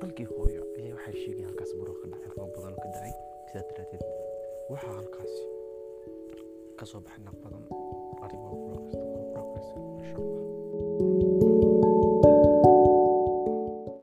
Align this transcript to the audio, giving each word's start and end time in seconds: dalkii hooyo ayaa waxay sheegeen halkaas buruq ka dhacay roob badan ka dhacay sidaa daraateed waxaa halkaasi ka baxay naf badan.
dalkii 0.00 0.28
hooyo 0.34 0.62
ayaa 0.78 0.94
waxay 0.96 1.14
sheegeen 1.22 1.46
halkaas 1.48 1.72
buruq 1.78 1.98
ka 2.02 2.06
dhacay 2.12 2.30
roob 2.36 2.50
badan 2.56 2.74
ka 2.82 2.86
dhacay 2.94 3.12
sidaa 3.48 3.64
daraateed 3.70 4.02
waxaa 4.72 4.94
halkaasi 5.00 5.42
ka 6.78 6.84
baxay 7.04 7.20
naf 7.26 7.36
badan. 7.44 7.62